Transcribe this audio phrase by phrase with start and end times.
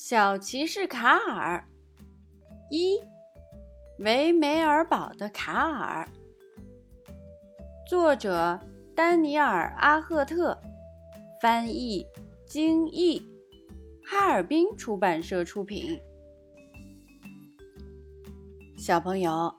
[0.00, 1.68] 小骑士卡尔，
[2.70, 3.00] 一
[3.98, 6.08] 维梅尔堡的卡尔，
[7.84, 8.60] 作者
[8.94, 10.56] 丹尼尔·阿赫特，
[11.42, 12.06] 翻译
[12.46, 13.20] 金毅，
[14.06, 16.00] 哈尔滨出版社出品。
[18.78, 19.52] 小朋友，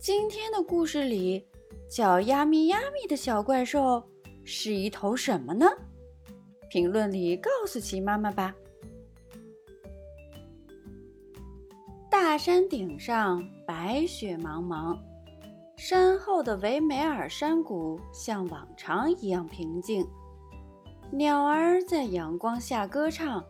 [0.00, 1.46] 今天的故事里，
[1.88, 4.02] 叫“亚咪亚咪”的小怪兽
[4.44, 5.64] 是一头什么呢？
[6.68, 8.52] 评论里告诉奇妈妈吧。
[12.36, 14.98] 山顶上白雪茫茫，
[15.76, 20.06] 山后的维梅尔山谷像往常一样平静。
[21.10, 23.44] 鸟儿在阳光下歌唱，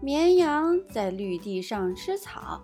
[0.00, 2.62] 绵羊在绿地上吃草。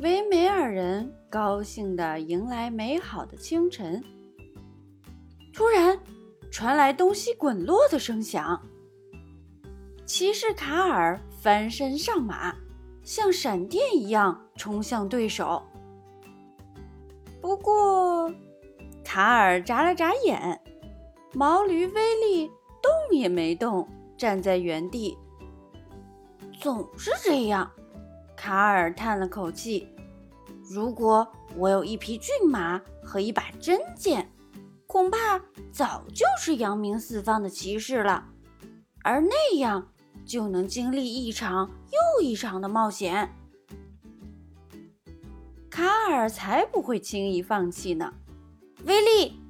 [0.00, 4.02] 维美尔人高兴地迎来美好的清晨。
[5.52, 5.98] 突然，
[6.50, 8.60] 传来东西滚落的声响。
[10.06, 12.54] 骑士卡尔翻身上马。
[13.02, 15.62] 像闪电一样冲向对手。
[17.40, 18.32] 不过，
[19.04, 20.60] 卡尔眨了眨眼，
[21.32, 22.46] 毛驴威力
[22.82, 25.16] 动也没动，站在原地。
[26.60, 27.70] 总是这样，
[28.36, 29.88] 卡尔叹了口气。
[30.70, 31.26] 如果
[31.56, 34.30] 我有一匹骏马和一把真剑，
[34.86, 35.40] 恐怕
[35.72, 38.28] 早就是扬名四方的骑士了。
[39.02, 39.88] 而那样。
[40.30, 43.28] 就能经历一场又一场的冒险。
[45.68, 48.14] 卡尔才不会轻易放弃呢！
[48.84, 49.40] 威力，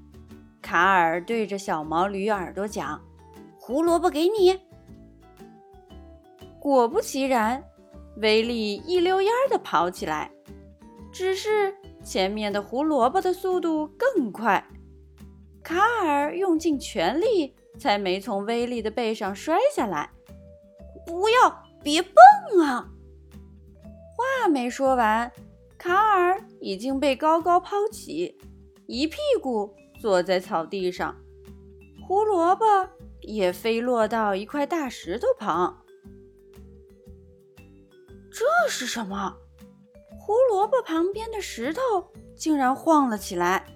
[0.62, 2.98] 卡尔对着小毛驴耳朵讲
[3.61, 4.58] ：“胡萝卜给你。”
[6.58, 7.62] 果不其然，
[8.17, 10.31] 威力一溜烟儿的跑起来，
[11.12, 14.67] 只是前面的胡萝卜的速度更快。
[15.62, 20.11] 卡尔用尽全力，才没从威力的背上摔下来。
[21.06, 22.15] 不要，别蹦
[22.65, 22.89] 啊！
[24.17, 25.31] 话没说完，
[25.79, 28.39] 卡尔已经被高高抛起，
[28.87, 31.17] 一屁股坐在草地上，
[32.07, 32.64] 胡萝卜
[33.23, 35.85] 也飞落到一块大石头旁。
[38.30, 39.36] 这是什么？
[40.19, 41.80] 胡萝卜旁边的石头
[42.36, 43.67] 竟然晃了起来。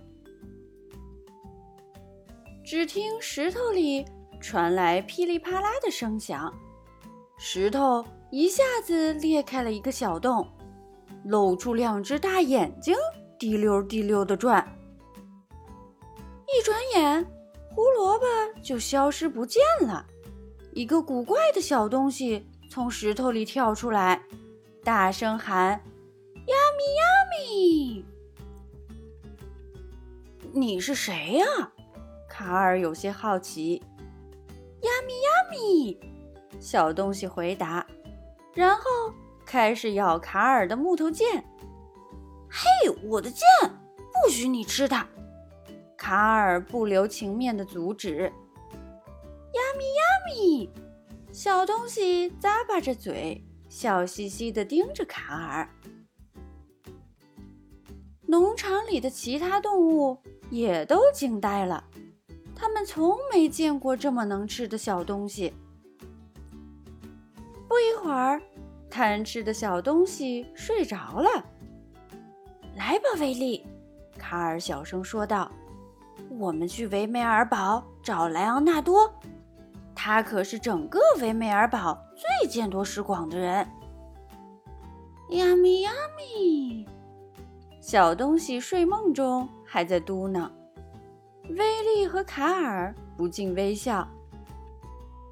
[2.65, 4.04] 只听石头里
[4.41, 6.53] 传来噼里啪啦的声响。
[7.47, 10.49] 石头一下子裂开了一个小洞，
[11.27, 12.97] 露出两只大眼睛，
[13.38, 14.66] 滴溜滴溜的转。
[16.49, 17.22] 一转眼，
[17.69, 18.25] 胡萝卜
[18.62, 20.06] 就消失不见了。
[20.72, 24.22] 一个古怪的小东西从石头里跳出来，
[24.83, 25.69] 大声喊
[26.49, 28.04] ：“呀咪呀咪！”
[30.50, 31.44] 你是谁呀？
[32.27, 33.83] 卡尔有些好奇。
[34.81, 36.13] 呀咪呀咪！
[36.64, 37.86] 小东西回答，
[38.54, 38.82] 然后
[39.44, 41.44] 开始咬卡尔的木头剑。
[42.50, 43.44] 嘿，我的剑，
[44.25, 45.06] 不许你吃它！
[45.94, 48.22] 卡尔不留情面的阻止。
[48.22, 50.70] 呀咪呀咪，
[51.32, 55.69] 小东西咂巴着嘴，笑嘻嘻的盯着卡尔。
[58.22, 60.16] 农场里的其他动物
[60.48, 61.84] 也都惊呆了，
[62.56, 65.53] 他们从没见过这么能吃的小东西。
[67.74, 68.40] 不一会儿，
[68.88, 71.44] 贪吃的小东西睡着了。
[72.76, 73.66] 来吧，威利，
[74.16, 75.50] 卡尔小声说道
[76.38, 79.12] ：“我们去维梅尔堡找莱昂纳多，
[79.92, 83.68] 他可是整个维梅尔堡最见多识广的人。”
[85.30, 86.86] 呀咪呀咪，
[87.80, 90.48] 小东西睡梦中还在嘟囔。
[91.48, 94.08] 威利和卡尔不禁微笑。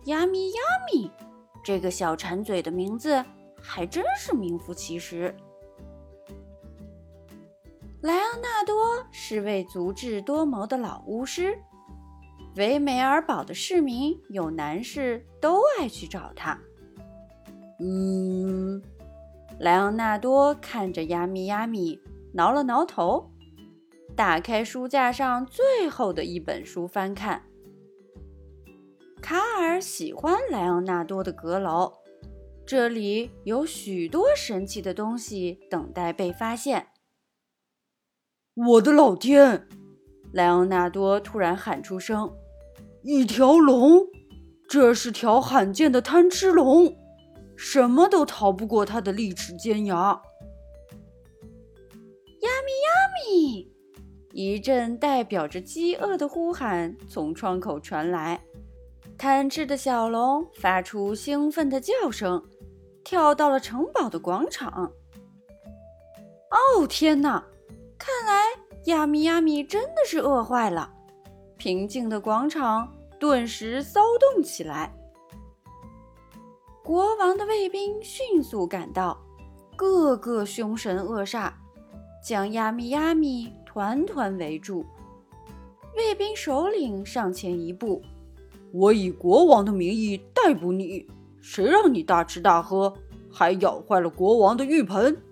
[0.07, 0.61] 呀咪呀
[0.93, 1.09] 咪。
[1.63, 3.25] 这个小馋嘴的名字
[3.61, 5.35] 还真是名副其实。
[8.01, 8.75] 莱昂纳多
[9.13, 11.57] 是位足智多谋的老巫师，
[12.57, 16.59] 维梅尔堡的市民有难事都爱去找他。
[17.79, 18.83] 嗯，
[19.61, 22.01] 莱昂纳多看着亚米亚米，
[22.35, 23.31] 挠了挠头，
[24.17, 27.43] 打开书架上最后的一本书翻看。
[29.23, 31.93] 卡尔喜欢莱昂纳多的阁楼，
[32.67, 36.89] 这里有许多神奇的东西等待被发现。
[38.55, 39.69] 我的老天！
[40.33, 42.35] 莱昂纳多突然喊出声
[43.05, 44.05] ：“一条龙！
[44.69, 46.97] 这是条罕见的贪吃龙，
[47.57, 49.97] 什么都逃不过它的利齿尖牙。”
[52.43, 53.73] 呀咪呀咪！
[54.33, 58.43] 一阵代表着饥饿的呼喊从窗口传来。
[59.23, 62.43] 贪吃的小龙发出兴奋的叫声，
[63.05, 64.93] 跳到了城堡的广场。
[66.51, 67.41] 哦天哪！
[67.97, 68.43] 看来
[68.87, 70.93] 亚米亚米真的是饿坏了。
[71.57, 74.93] 平静的广场顿时骚动起来。
[76.83, 79.17] 国王的卫兵迅速赶到，
[79.77, 81.53] 个个凶神恶煞，
[82.27, 84.85] 将亚米亚米团团围住。
[85.95, 88.03] 卫兵首领上前一步
[88.73, 91.07] ：“我以国王的名义逮捕你，
[91.41, 92.93] 谁让你大吃大喝，
[93.31, 95.23] 还咬坏了国王的浴盆？”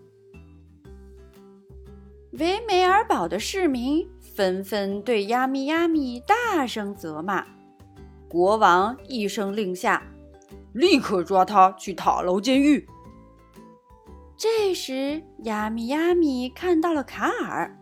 [2.38, 7.44] 维梅尔堡的市民纷纷对亚米亚米大声责骂。
[8.28, 10.02] 国王一声令下。
[10.72, 12.86] 立刻抓他去塔楼监狱。
[14.36, 17.76] 这时，亚米亚米看到了卡尔，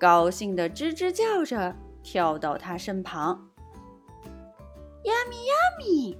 [0.00, 3.50] 高兴的吱吱叫着跳到他身旁。
[5.04, 6.16] 亚米亚米，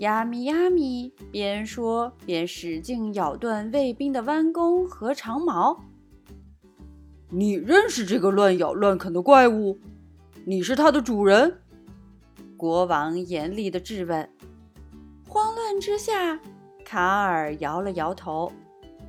[0.00, 5.78] 亚米亚米边说边使劲咬断卫兵的弯弓和长矛。
[7.28, 9.78] 你认识这个乱咬乱啃的怪物？
[10.46, 11.60] 你是它的主人？
[12.56, 14.26] 国王严厉的质问。
[15.28, 16.40] 慌乱之下，
[16.86, 18.50] 卡尔摇了摇头，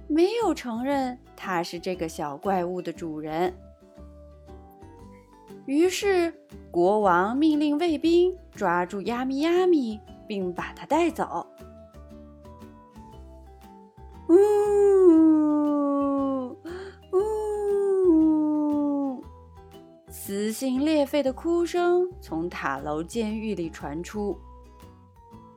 [0.10, 3.54] 没有承认他是这个小怪物的主人。
[5.66, 6.34] 于是，
[6.70, 11.48] 国王命令卫兵抓住亚米亚米，并把他带走。
[14.28, 14.36] 呜
[17.14, 19.24] 呜！
[20.10, 24.38] 撕心裂肺的哭声从塔楼监狱里传出。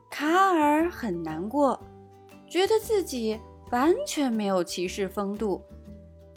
[0.09, 1.77] 卡尔很难过，
[2.49, 3.37] 觉得自己
[3.71, 5.61] 完全没有骑士风度。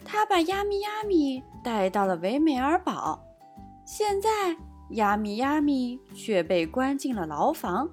[0.05, 3.23] 他把亚米亚米带到了维美尔堡，
[3.93, 4.57] 现在
[4.91, 7.91] 亚米亚米却被关进了牢房。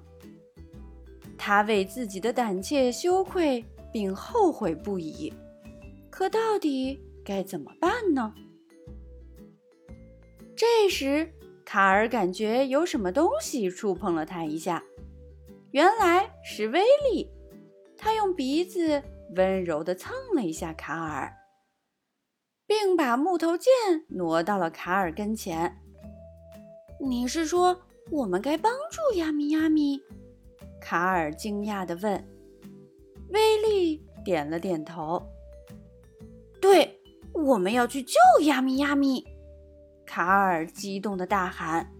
[1.36, 5.32] 他为自己的胆怯羞愧并后悔不已。
[6.08, 8.32] 可到底该怎么办呢？
[10.54, 11.32] 这时，
[11.64, 14.80] 卡尔感觉有什么东西触碰了他一下。
[15.72, 16.80] 原来是威
[17.10, 17.28] 利，
[17.96, 19.02] 他用鼻子
[19.34, 21.34] 温柔地蹭了一下卡尔，
[22.68, 23.72] 并把木头剑
[24.10, 25.76] 挪到了卡尔跟前。
[27.00, 27.80] 你是说
[28.10, 30.00] 我们该帮助亚米亚米？
[30.80, 32.28] 卡尔惊讶地问。
[33.30, 35.22] 威利点了点头。
[36.60, 37.00] 对，
[37.32, 38.14] 我们要去救
[38.44, 39.26] 亚米亚米！
[40.06, 41.92] 卡尔激动地大喊：“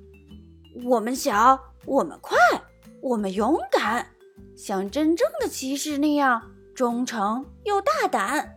[0.84, 2.36] 我们小，我们快！”
[3.00, 4.08] 我们勇敢，
[4.56, 8.56] 像真正的骑士那样忠诚又大胆。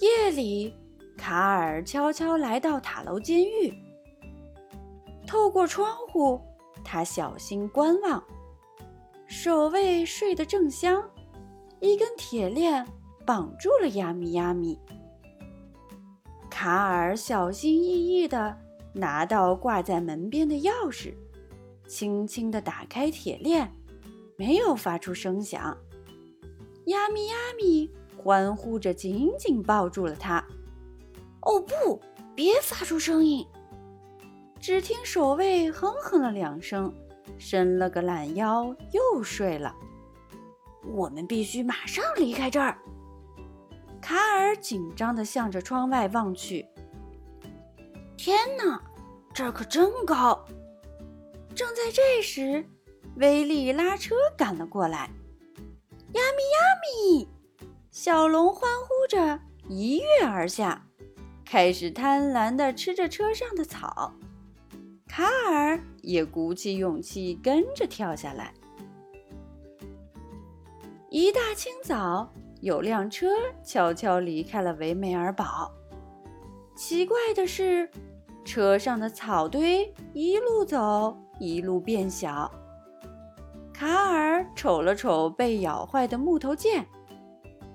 [0.00, 0.76] 夜里，
[1.16, 3.72] 卡尔悄悄来到塔楼监狱，
[5.26, 6.40] 透过窗户，
[6.84, 8.22] 他小心观望。
[9.26, 11.02] 守卫睡得正香，
[11.80, 12.86] 一根铁链
[13.24, 14.78] 绑住了亚米亚米。
[16.50, 18.56] 卡尔小心翼翼地
[18.92, 21.14] 拿到挂在门边的钥匙。
[21.86, 23.72] 轻轻地打开铁链，
[24.36, 25.76] 没有发出声响。
[26.86, 30.43] 亚米亚米欢呼着，紧紧抱住了他。
[31.44, 32.00] 哦不，
[32.34, 33.46] 别发出声音！
[34.60, 36.92] 只听守卫哼哼了两声，
[37.38, 39.74] 伸了个懒腰，又睡了。
[40.86, 42.78] 我们必须马上离开这儿。
[44.00, 46.66] 卡尔紧张地向着窗外望去。
[48.16, 48.80] 天哪，
[49.32, 50.44] 这儿可真高！
[51.54, 52.64] 正在这时，
[53.16, 54.98] 威利拉车赶了过来。
[54.98, 55.10] 呀
[56.12, 57.28] 咪呀咪，
[57.90, 60.86] 小龙欢呼着一跃而下，
[61.54, 64.12] 开始贪婪地吃着车上的草。
[65.06, 68.52] 卡尔也鼓起勇气跟着跳下来。
[71.10, 72.28] 一大清早，
[72.60, 73.28] 有辆车
[73.62, 75.70] 悄悄离开了维美尔堡。
[76.74, 77.88] 奇怪的是，
[78.44, 81.16] 车上的草堆一路走。
[81.38, 82.50] 一路变小。
[83.72, 86.84] 卡尔瞅了瞅被咬坏的木头剑，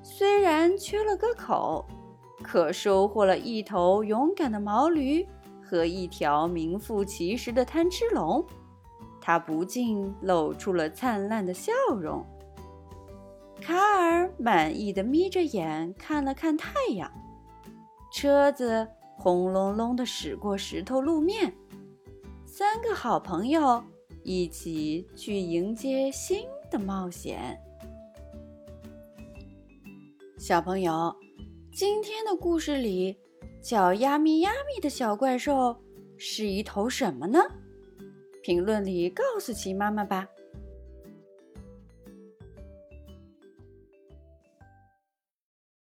[0.03, 1.87] 虽然缺了个口，
[2.41, 5.27] 可收获了一头勇敢的毛驴
[5.61, 8.45] 和一条名副其实的贪吃龙。
[9.21, 12.25] 他不禁露出了灿烂的笑容。
[13.61, 17.11] 卡尔满意的眯着眼看了看太阳，
[18.11, 21.53] 车子轰隆隆的驶过石头路面。
[22.45, 23.83] 三个好朋友
[24.23, 27.59] 一起去迎接新的冒险。
[30.37, 31.13] 小朋友，
[31.71, 33.15] 今天的故事里
[33.61, 35.75] 叫呀咪呀咪的小怪兽
[36.17, 37.39] 是一头什么呢？
[38.41, 40.27] 评论里告诉奇妈妈吧。